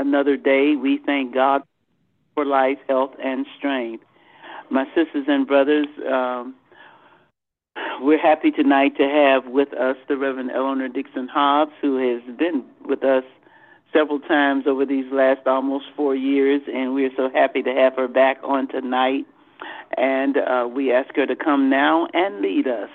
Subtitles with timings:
[0.00, 0.74] another day.
[0.76, 1.62] We thank God
[2.34, 4.04] for life, health, and strength.
[4.70, 6.54] My sisters and brothers, um,
[8.00, 12.64] we're happy tonight to have with us the Reverend Eleanor Dixon Hobbs, who has been
[12.84, 13.24] with us
[13.92, 17.96] several times over these last almost four years, and we are so happy to have
[17.96, 19.26] her back on tonight.
[19.96, 22.90] And uh, we ask her to come now and lead us.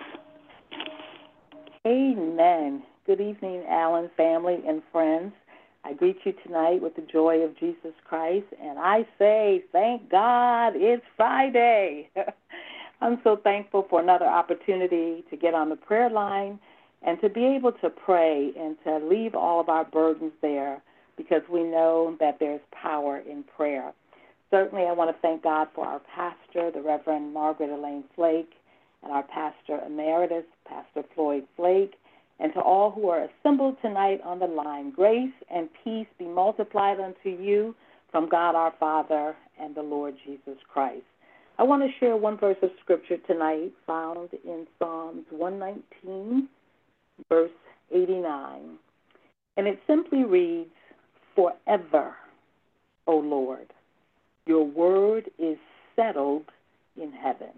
[1.85, 2.83] Amen.
[3.05, 5.33] Good evening, Allen family and friends.
[5.85, 10.73] I greet you tonight with the joy of Jesus Christ, and I say, thank God
[10.75, 12.09] it's Friday.
[13.01, 16.57] I'm so thankful for another opportunity to get on the prayer line
[17.03, 20.81] and to be able to pray and to leave all of our burdens there
[21.17, 23.93] because we know that there's power in prayer.
[24.49, 28.53] Certainly, I want to thank God for our pastor, the Reverend Margaret Elaine Flake,
[29.03, 31.93] and our pastor emeritus, Pastor Floyd Flake,
[32.39, 34.91] and to all who are assembled tonight on the line.
[34.91, 37.75] Grace and peace be multiplied unto you
[38.11, 41.03] from God our Father and the Lord Jesus Christ.
[41.57, 46.49] I want to share one verse of scripture tonight found in Psalms 119,
[47.29, 47.51] verse
[47.93, 48.77] 89.
[49.55, 50.71] And it simply reads,
[51.35, 52.15] Forever,
[53.07, 53.67] O Lord,
[54.45, 55.57] your word is
[55.95, 56.45] settled
[57.01, 57.53] in heaven.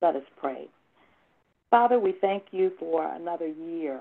[0.00, 0.68] Let us pray.
[1.72, 3.98] Father, we thank you for another year,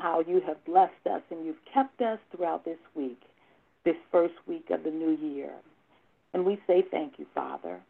[0.00, 3.22] how you have blessed us and you've kept us throughout this week,
[3.86, 5.52] this first week of the new year.
[6.34, 7.80] And we say thank you, Father.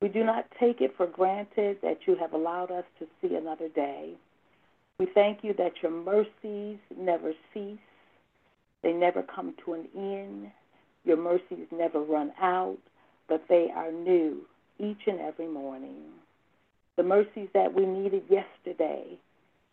[0.00, 3.68] We do not take it for granted that you have allowed us to see another
[3.68, 4.12] day.
[5.00, 7.78] We thank you that your mercies never cease,
[8.84, 10.52] they never come to an end.
[11.04, 12.78] Your mercies never run out,
[13.28, 14.42] but they are new
[14.78, 16.04] each and every morning.
[16.98, 19.04] The mercies that we needed yesterday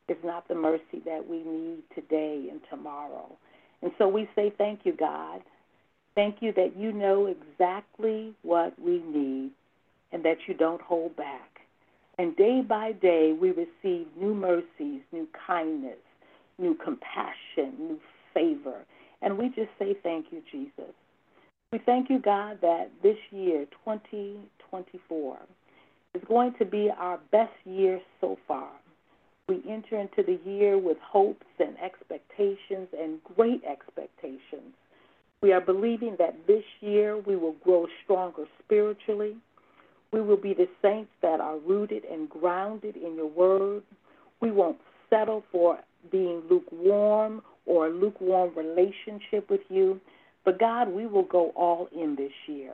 [0.07, 3.31] is not the mercy that we need today and tomorrow.
[3.81, 5.41] And so we say, Thank you, God.
[6.13, 9.49] Thank you that you know exactly what we need
[10.11, 11.61] and that you don't hold back.
[12.19, 15.97] And day by day, we receive new mercies, new kindness,
[16.59, 17.99] new compassion, new
[18.35, 18.85] favor.
[19.23, 20.93] And we just say, Thank you, Jesus.
[21.71, 25.47] We thank you, God, that this year, 2024, is
[26.25, 28.69] going to be our best year so far.
[29.47, 34.73] We enter into the year with hopes and expectations and great expectations.
[35.41, 39.35] We are believing that this year we will grow stronger spiritually.
[40.11, 43.83] We will be the saints that are rooted and grounded in your word.
[44.41, 45.79] We won't settle for
[46.11, 49.99] being lukewarm or a lukewarm relationship with you.
[50.43, 52.73] But God, we will go all in this year.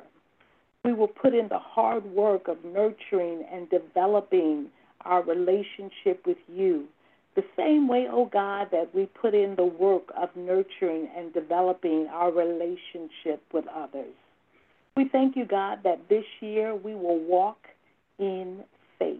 [0.84, 4.68] We will put in the hard work of nurturing and developing
[5.02, 6.86] our relationship with you.
[7.36, 12.08] The same way, oh God, that we put in the work of nurturing and developing
[12.12, 14.14] our relationship with others.
[14.98, 17.60] We thank you, God, that this year we will walk
[18.20, 18.64] in
[19.00, 19.20] faith.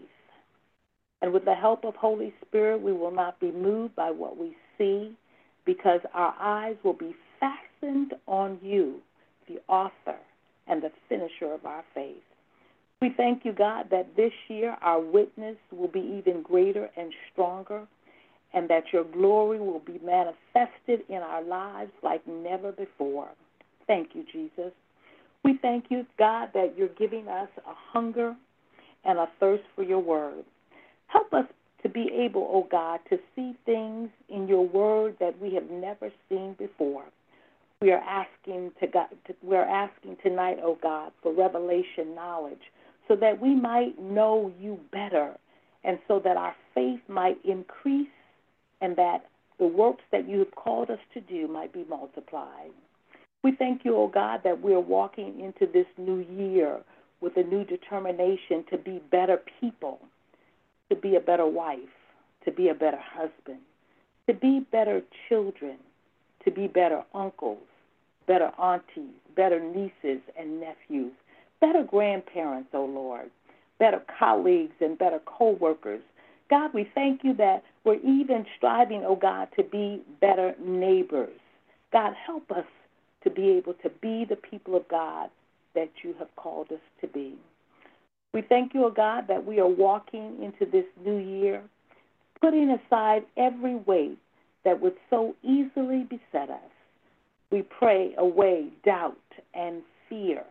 [1.22, 4.56] And with the help of Holy Spirit, we will not be moved by what we
[4.76, 5.16] see
[5.64, 9.00] because our eyes will be fastened on you,
[9.48, 10.18] the author
[10.72, 12.16] and the finisher of our faith.
[13.02, 17.86] We thank you, God, that this year our witness will be even greater and stronger,
[18.54, 23.28] and that your glory will be manifested in our lives like never before.
[23.86, 24.72] Thank you, Jesus.
[25.44, 28.34] We thank you, God, that you're giving us a hunger
[29.04, 30.44] and a thirst for your word.
[31.08, 31.46] Help us
[31.82, 36.10] to be able, oh God, to see things in your word that we have never
[36.28, 37.04] seen before.
[37.82, 39.08] We are asking to God,
[39.42, 42.62] we're asking tonight, oh God, for revelation knowledge
[43.08, 45.36] so that we might know you better
[45.82, 48.06] and so that our faith might increase
[48.80, 49.26] and that
[49.58, 52.70] the works that you have called us to do might be multiplied.
[53.42, 56.78] We thank you, O oh God, that we're walking into this new year
[57.20, 59.98] with a new determination to be better people,
[60.88, 61.80] to be a better wife,
[62.44, 63.58] to be a better husband,
[64.28, 65.78] to be better children,
[66.44, 67.58] to be better uncles,
[68.32, 71.12] better aunties, better nieces and nephews,
[71.60, 73.30] better grandparents, O oh Lord,
[73.78, 76.00] better colleagues and better co-workers.
[76.48, 81.38] God, we thank you that we're even striving, oh God, to be better neighbors.
[81.92, 82.64] God, help us
[83.22, 85.28] to be able to be the people of God
[85.74, 87.34] that you have called us to be.
[88.32, 91.62] We thank you, O oh God, that we are walking into this new year,
[92.40, 94.16] putting aside every weight
[94.64, 96.72] that would so easily beset us
[97.52, 99.16] we pray away doubt
[99.54, 100.42] and fear.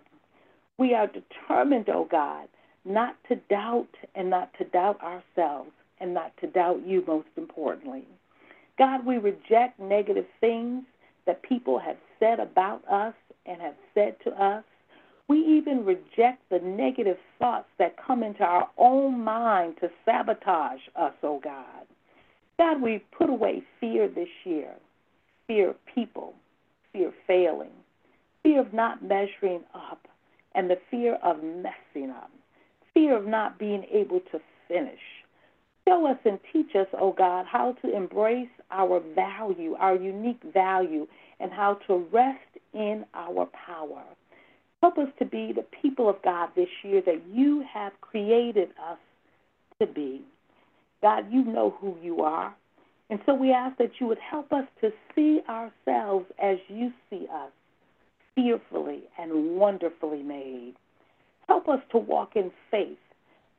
[0.78, 2.48] We are determined, O oh God,
[2.86, 8.06] not to doubt and not to doubt ourselves and not to doubt you, most importantly.
[8.78, 10.84] God, we reject negative things
[11.26, 13.14] that people have said about us
[13.46, 14.64] and have said to us.
[15.28, 21.14] We even reject the negative thoughts that come into our own mind to sabotage us,
[21.24, 21.86] oh God.
[22.58, 24.74] God, we put away fear this year
[25.52, 26.34] fear of people,
[26.94, 27.72] fear of failing,
[28.44, 30.08] fear of not measuring up,
[30.56, 32.32] and the fear of messing up,
[32.94, 35.00] fear of not being able to finish.
[35.88, 41.08] Show us and teach us, oh God, how to embrace our value, our unique value,
[41.40, 42.40] and how to rest
[42.74, 44.04] in our power.
[44.82, 48.98] Help us to be the people of God this year that you have created us
[49.80, 50.22] to be.
[51.02, 52.56] God, you know who you are.
[53.12, 57.28] And so we ask that you would help us to see ourselves as you see
[57.32, 57.52] us,
[58.36, 60.76] fearfully and wonderfully made.
[61.50, 62.98] Help us to walk in faith,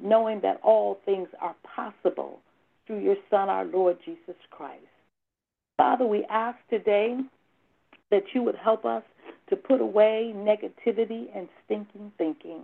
[0.00, 2.40] knowing that all things are possible
[2.87, 4.87] through your Son, our Lord Jesus Christ.
[5.76, 7.19] Father, we ask today
[8.10, 9.02] that you would help us
[9.50, 12.62] to put away negativity and stinking thinking.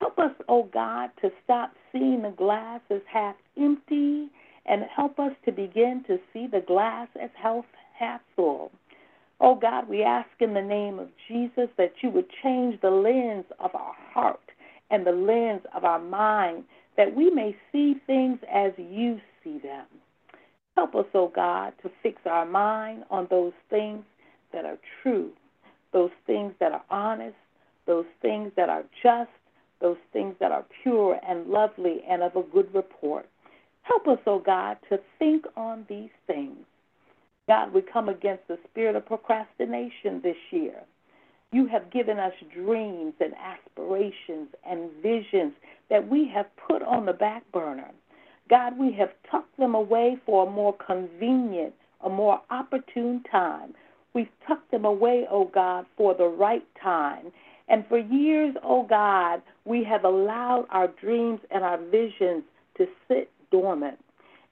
[0.00, 4.28] Help us, oh God, to stop seeing the glass as half empty
[4.66, 8.70] and help us to begin to see the glass as half full.
[9.40, 13.46] Oh God, we ask in the name of Jesus that you would change the lens
[13.58, 14.40] of our heart
[14.90, 16.64] and the lens of our mind,
[16.96, 19.86] that we may see things as you see them.
[20.76, 24.04] Help us, oh God, to fix our mind on those things
[24.52, 25.30] that are true,
[25.92, 27.36] those things that are honest,
[27.86, 29.30] those things that are just,
[29.80, 33.26] those things that are pure and lovely and of a good report.
[33.90, 36.64] Help us, oh God, to think on these things.
[37.48, 40.76] God, we come against the spirit of procrastination this year.
[41.50, 45.54] You have given us dreams and aspirations and visions
[45.88, 47.90] that we have put on the back burner.
[48.48, 53.74] God, we have tucked them away for a more convenient, a more opportune time.
[54.14, 57.32] We've tucked them away, oh God, for the right time.
[57.66, 62.44] And for years, oh God, we have allowed our dreams and our visions
[62.76, 63.98] to sit dormant.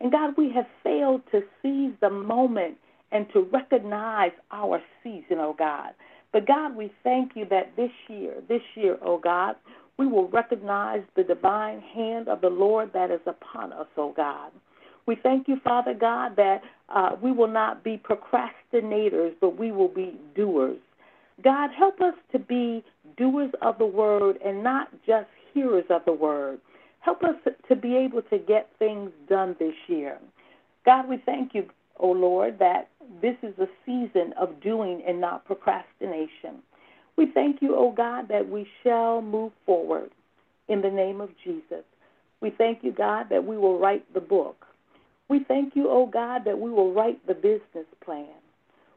[0.00, 2.76] And God, we have failed to seize the moment
[3.10, 5.90] and to recognize our season, oh God.
[6.32, 9.56] But God, we thank you that this year, this year, oh God,
[9.98, 14.52] we will recognize the divine hand of the Lord that is upon us, oh God.
[15.06, 16.60] We thank you, Father God, that
[16.90, 20.78] uh, we will not be procrastinators, but we will be doers.
[21.42, 22.84] God, help us to be
[23.16, 26.60] doers of the word and not just hearers of the word.
[27.00, 27.36] Help us
[27.68, 30.18] to be able to get things done this year.
[30.84, 31.68] God, we thank you,
[32.00, 32.88] O oh Lord, that
[33.22, 36.62] this is a season of doing and not procrastination.
[37.16, 40.10] We thank you, O oh God, that we shall move forward
[40.68, 41.84] in the name of Jesus.
[42.40, 44.66] We thank you, God, that we will write the book.
[45.28, 48.26] We thank you, O oh God, that we will write the business plan.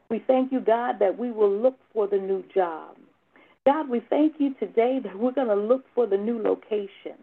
[0.08, 2.96] We thank you, God, that we will look for the new job.
[3.64, 7.16] God, we thank you today that we're going to look for the new location.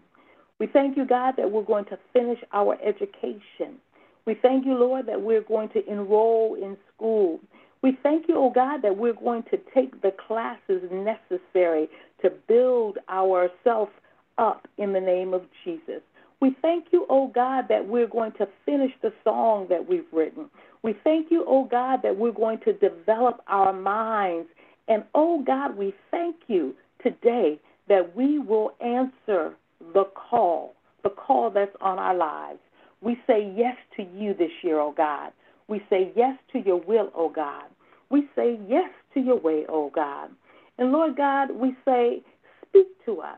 [0.60, 3.80] We thank you, God, that we're going to finish our education.
[4.26, 7.40] We thank you, Lord, that we're going to enroll in school.
[7.82, 11.88] We thank you, oh God, that we're going to take the classes necessary
[12.22, 13.92] to build ourselves
[14.38, 16.02] up in the name of Jesus.
[16.42, 20.50] We thank you, oh God, that we're going to finish the song that we've written.
[20.84, 24.50] We thank you, oh God, that we're going to develop our minds.
[24.90, 29.56] And oh God, we thank you today that we will answer
[29.94, 32.60] the call, the call that's on our lives.
[33.02, 35.32] We say yes to you this year, oh God.
[35.68, 37.66] We say yes to your will, oh God.
[38.10, 40.30] We say yes to your way, oh God.
[40.78, 42.22] And Lord God, we say,
[42.68, 43.38] speak to us,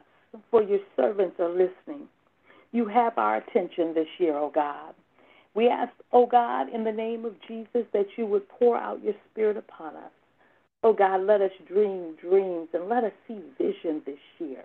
[0.50, 2.08] for your servants are listening.
[2.72, 4.94] You have our attention this year, oh God.
[5.54, 9.16] We ask, oh God, in the name of Jesus, that you would pour out your
[9.30, 10.12] spirit upon us.
[10.84, 14.64] Oh God, let us dream dreams and let us see vision this year.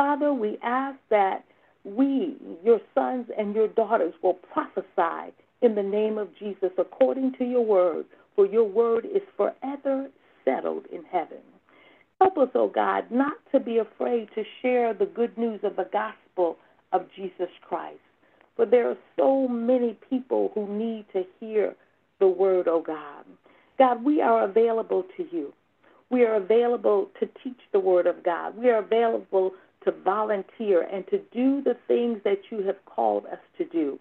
[0.00, 1.44] Father, we ask that
[1.84, 5.30] we, your sons and your daughters, will prophesy
[5.60, 10.08] in the name of Jesus according to your word, for your word is forever
[10.42, 11.42] settled in heaven.
[12.18, 15.76] Help us, O oh God, not to be afraid to share the good news of
[15.76, 16.56] the gospel
[16.94, 17.98] of Jesus Christ.
[18.56, 21.74] For there are so many people who need to hear
[22.20, 23.26] the word, O oh God.
[23.76, 25.52] God, we are available to you.
[26.08, 28.56] We are available to teach the word of God.
[28.56, 29.52] We are available
[29.84, 33.98] to volunteer and to do the things that you have called us to do.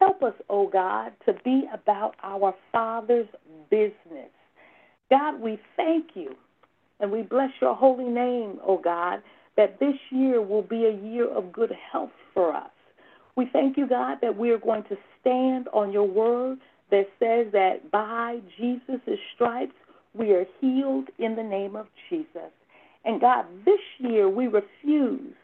[0.00, 3.28] Help us, O oh God, to be about our Father's
[3.70, 4.30] business.
[5.10, 6.34] God, we thank you
[7.00, 9.22] and we bless your holy name, O oh God,
[9.56, 12.70] that this year will be a year of good health for us.
[13.36, 16.58] We thank you, God, that we are going to stand on your word
[16.90, 19.74] that says that by Jesus' stripes
[20.14, 22.52] We are healed in the name of Jesus.
[23.06, 25.34] And God, this year we refuse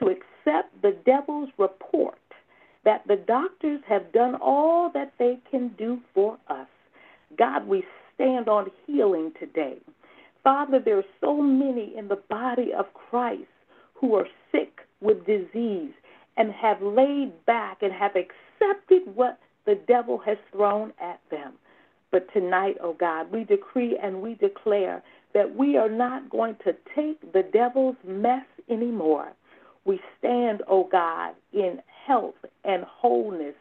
[0.00, 2.18] to accept the devil's report
[2.84, 6.66] that the doctors have done all that they can do for us.
[7.38, 9.78] God, we stand on healing today.
[10.42, 13.44] Father, there are so many in the body of Christ
[13.94, 15.92] who are sick with disease
[16.36, 21.52] and have laid back and have accepted what the devil has thrown at them.
[22.10, 25.02] But tonight, oh God, we decree and we declare
[25.34, 29.32] that we are not going to take the devil's mess anymore.
[29.84, 32.34] We stand, oh God, in health
[32.64, 33.54] and wholeness.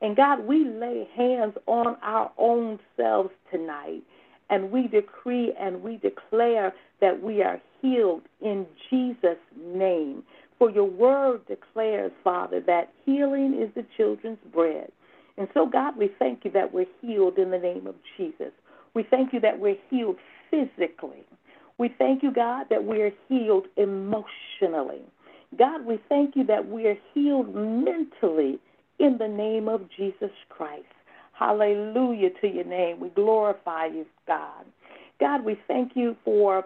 [0.00, 4.02] And God, we lay hands on our own selves tonight.
[4.50, 10.24] And we decree and we declare that we are healed in Jesus' name.
[10.58, 14.92] For your word declares, Father, that healing is the children's bread.
[15.38, 18.52] And so, God, we thank you that we're healed in the name of Jesus.
[18.94, 20.16] We thank you that we're healed
[20.52, 21.24] physically.
[21.78, 25.02] We thank you, God, that we're healed emotionally.
[25.58, 28.60] God, we thank you that we are healed mentally
[28.98, 30.84] in the name of Jesus Christ.
[31.32, 33.00] Hallelujah to your name.
[33.00, 34.64] We glorify you, God.
[35.18, 36.64] God, we thank you for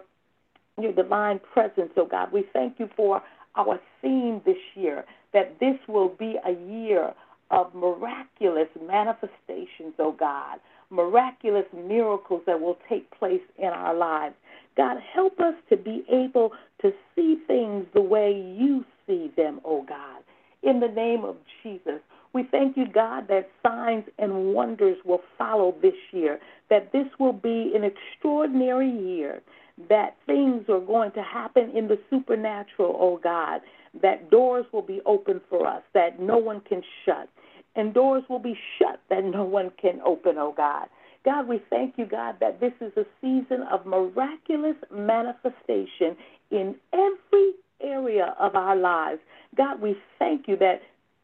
[0.79, 2.31] your divine presence, oh God.
[2.31, 3.23] We thank you for
[3.55, 5.03] our theme this year,
[5.33, 7.13] that this will be a year
[7.51, 14.35] of miraculous manifestations, oh God, miraculous miracles that will take place in our lives.
[14.75, 16.51] God, help us to be able
[16.81, 20.23] to see things the way you see them, oh God.
[20.63, 21.99] In the name of Jesus,
[22.33, 26.39] we thank you, God, that signs and wonders will follow this year,
[26.69, 29.41] that this will be an extraordinary year,
[29.89, 33.61] that things are going to happen in the supernatural, oh God,
[34.01, 37.29] that doors will be open for us that no one can shut,
[37.77, 40.87] and doors will be shut that no one can open, oh God.
[41.23, 46.15] God, we thank you, God, that this is a season of miraculous manifestation
[46.51, 49.19] in every area of our lives.
[49.55, 50.81] God, we thank you that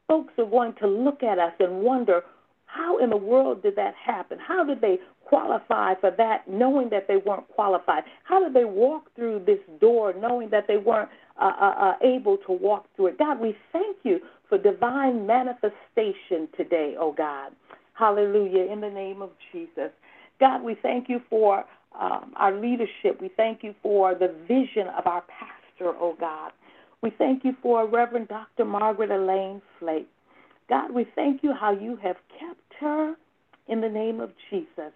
[0.07, 2.21] folks are going to look at us and wonder
[2.65, 4.39] how in the world did that happen?
[4.39, 8.03] How did they qualify for that knowing that they weren't qualified?
[8.23, 12.37] How did they walk through this door knowing that they weren't uh, uh, uh, able
[12.37, 13.19] to walk through it?
[13.19, 17.51] God, we thank you for divine manifestation today, oh God.
[17.93, 18.71] Hallelujah.
[18.71, 19.91] In the name of Jesus.
[20.39, 21.63] God, we thank you for
[21.99, 23.21] um, our leadership.
[23.21, 26.51] We thank you for the vision of our pastor, oh God.
[27.01, 28.65] We thank you for Reverend Dr.
[28.65, 30.07] Margaret Elaine Flake.
[30.69, 33.15] God, we thank you how you have kept her
[33.67, 34.93] in the name of Jesus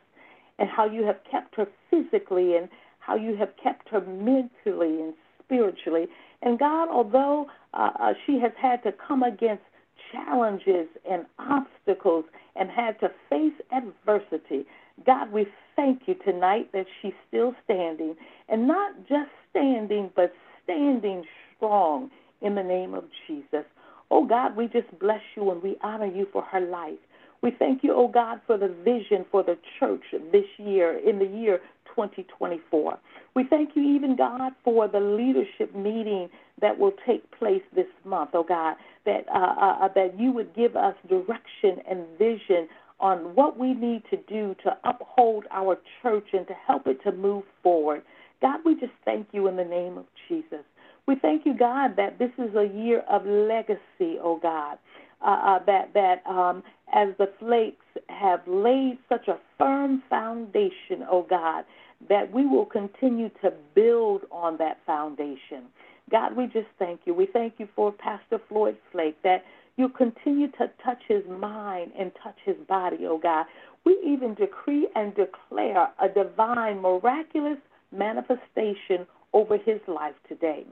[0.60, 5.14] and how you have kept her physically and how you have kept her mentally and
[5.44, 6.08] spiritually.
[6.42, 9.64] And God, although uh, uh, she has had to come against
[10.12, 12.26] challenges and obstacles
[12.56, 14.66] and had to face adversity,
[15.06, 18.16] God, we thank you tonight that she's still standing
[18.50, 21.24] and not just standing, but standing
[21.56, 22.10] strong
[22.42, 23.66] in the name of Jesus.
[24.10, 27.00] Oh God, we just bless you and we honor you for her life.
[27.42, 30.02] We thank you, oh God, for the vision for the church
[30.32, 31.60] this year, in the year
[31.96, 32.98] 2024.
[33.38, 36.28] We thank you, even God, for the leadership meeting
[36.60, 40.56] that will take place this month, oh God, that, uh, uh, uh, that you would
[40.56, 42.68] give us direction and vision
[43.00, 47.12] on what we need to do to uphold our church and to help it to
[47.12, 48.02] move forward.
[48.42, 50.66] God, we just thank you in the name of Jesus.
[51.08, 54.80] We thank you, God, that this is a year of legacy, oh God.
[55.20, 56.62] Uh, uh, that that um,
[56.94, 61.66] as the flakes have laid such a firm foundation, oh God,
[62.10, 65.64] that we will continue to build on that foundation.
[66.10, 67.14] God, we just thank you.
[67.14, 69.44] We thank you for Pastor Floyd Flake that
[69.76, 73.46] you continue to touch his mind and touch his body, oh God.
[73.86, 77.60] We even decree and declare a divine, miraculous
[77.92, 80.66] manifestation over his life today.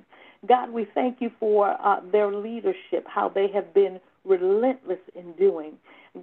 [0.48, 5.74] God, we thank you for uh, their leadership, how they have been relentless in doing.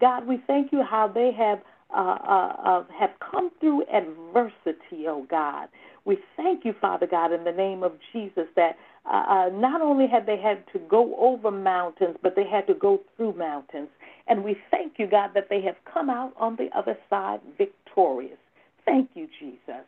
[0.01, 1.61] God, we thank you how they have
[1.95, 5.69] uh, uh, have come through adversity, oh God.
[6.05, 10.07] We thank you, Father God, in the name of Jesus, that uh, uh, not only
[10.07, 13.89] had they had to go over mountains, but they had to go through mountains.
[14.27, 18.39] And we thank you, God, that they have come out on the other side victorious.
[18.85, 19.85] Thank you, Jesus.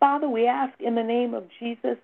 [0.00, 1.96] Father, we ask in the name of Jesus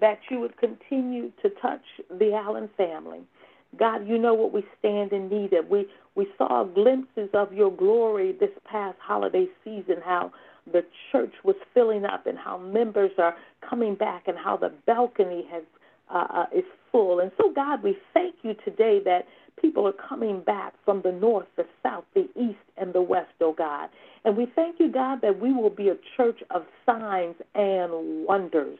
[0.00, 3.20] that you would continue to touch the Allen family.
[3.78, 5.68] God, you know what we stand in need of.
[5.68, 10.32] We we saw glimpses of your glory this past holiday season, how
[10.70, 13.34] the church was filling up and how members are
[13.68, 15.62] coming back and how the balcony has
[16.12, 17.20] uh, uh, is full.
[17.20, 19.26] And so, God, we thank you today that
[19.60, 23.52] People are coming back from the north, the south, the east, and the west, oh
[23.52, 23.90] God.
[24.24, 28.78] And we thank you, God, that we will be a church of signs and wonders.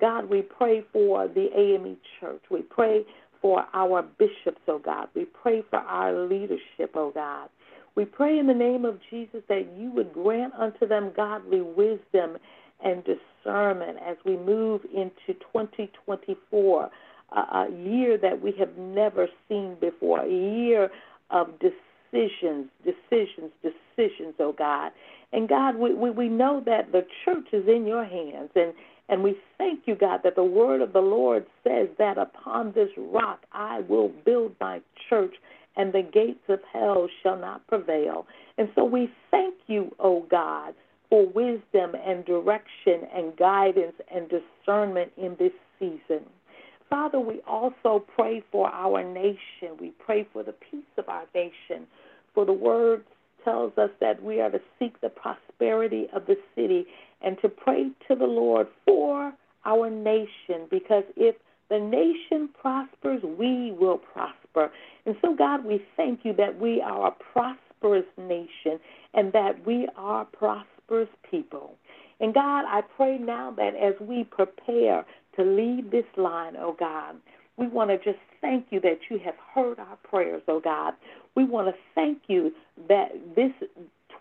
[0.00, 2.42] God, we pray for the AME church.
[2.50, 3.04] We pray
[3.42, 5.08] for our bishops, oh God.
[5.14, 7.50] We pray for our leadership, oh God.
[7.94, 12.38] We pray in the name of Jesus that you would grant unto them godly wisdom
[12.82, 16.90] and discernment as we move into 2024,
[17.32, 20.90] a year that we have never seen before, a year
[21.30, 24.92] of decisions, decisions, decisions, oh God.
[25.32, 28.72] And God, we, we, we know that the church is in your hands, and
[29.08, 32.88] and we thank you, God, that the word of the Lord says that upon this
[32.96, 35.34] rock I will build my church,
[35.76, 38.26] and the gates of hell shall not prevail.
[38.58, 40.74] And so we thank you, O oh God,
[41.08, 46.24] for wisdom and direction and guidance and discernment in this season.
[46.88, 49.76] Father, we also pray for our nation.
[49.80, 51.86] We pray for the peace of our nation.
[52.34, 53.04] For the word
[53.44, 56.86] tells us that we are to seek the prosperity of the city
[57.22, 59.32] and to pray to the Lord for
[59.64, 61.36] our nation because if
[61.70, 64.70] the nation prospers, we will prosper.
[65.06, 68.78] And so, God, we thank you that we are a prosperous nation
[69.14, 71.76] and that we are prosperous people.
[72.20, 75.04] And God, I pray now that as we prepare
[75.36, 77.16] to leave this line, oh God,
[77.56, 80.92] we want to just thank you that you have heard our prayers, oh God.
[81.34, 82.52] We want to thank you
[82.88, 83.52] that this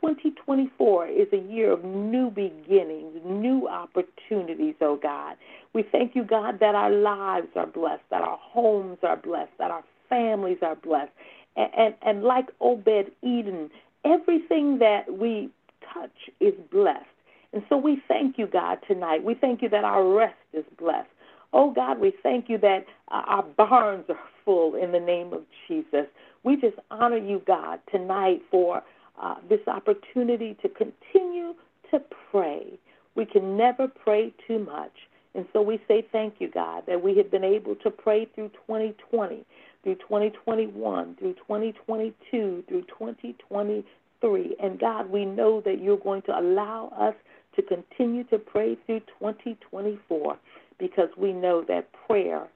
[0.01, 5.35] 2024 is a year of new beginnings, new opportunities, oh God.
[5.73, 9.71] We thank you, God, that our lives are blessed, that our homes are blessed, that
[9.71, 11.11] our families are blessed.
[11.57, 13.69] And, and, and like Obed Edom,
[14.05, 15.49] everything that we
[15.93, 17.05] touch is blessed.
[17.53, 19.23] And so we thank you, God, tonight.
[19.23, 21.09] We thank you that our rest is blessed.
[21.53, 25.41] Oh, God, we thank you that uh, our barns are full in the name of
[25.67, 26.07] Jesus.
[26.43, 28.81] We just honor you, God, tonight for
[29.21, 31.53] uh, this opportunity to continue
[31.91, 32.79] to pray.
[33.15, 34.93] We can never pray too much.
[35.35, 38.49] And so we say thank you, God, that we have been able to pray through
[38.67, 39.45] 2020,
[39.83, 44.55] through 2021, through 2022, through 2023.
[44.61, 47.15] And God, we know that you're going to allow us
[47.55, 50.37] to continue to pray through 2024
[50.81, 52.47] because we know that prayer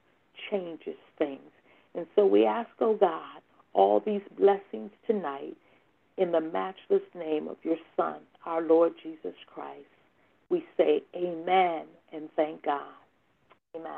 [0.50, 1.40] changes things.
[1.94, 3.40] And so we ask, oh God,
[3.72, 5.56] all these blessings tonight
[6.18, 9.86] in the matchless name of your Son, our Lord Jesus Christ.
[10.50, 12.82] We say amen and thank God.
[13.76, 13.92] Amen.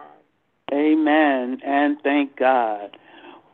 [0.73, 2.97] Amen and thank God.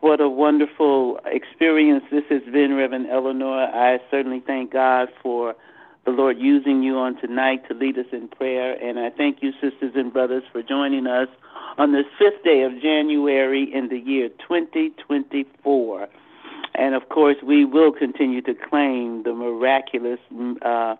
[0.00, 3.68] What a wonderful experience this has been, Reverend Eleanor.
[3.72, 5.54] I certainly thank God for
[6.04, 8.74] the Lord using you on tonight to lead us in prayer.
[8.82, 11.28] And I thank you, sisters and brothers, for joining us
[11.78, 16.08] on this fifth day of January in the year 2024.
[16.74, 20.20] And of course, we will continue to claim the miraculous
[20.62, 20.96] uh,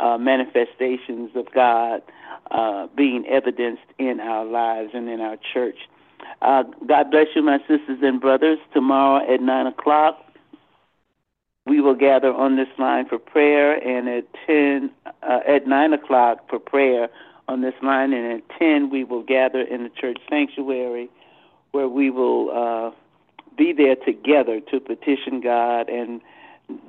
[0.00, 2.02] uh, manifestations of God
[2.50, 5.76] uh, being evidenced in our lives and in our church.
[6.42, 8.58] Uh, God bless you, my sisters and brothers.
[8.72, 10.18] Tomorrow at 9 o'clock,
[11.66, 14.90] we will gather on this line for prayer, and at 10,
[15.22, 17.08] uh, at 9 o'clock for prayer
[17.48, 21.10] on this line, and at 10, we will gather in the church sanctuary
[21.72, 22.90] where we will uh,
[23.56, 26.20] be there together to petition God and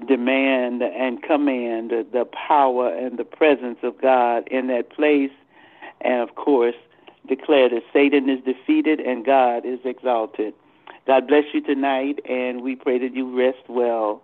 [0.07, 5.31] demand and command the power and the presence of God in that place,
[6.01, 6.75] and of course,
[7.27, 10.53] declare that Satan is defeated and God is exalted.
[11.07, 14.21] God bless you tonight, and we pray that you rest well.